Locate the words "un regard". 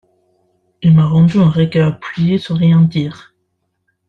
1.37-1.89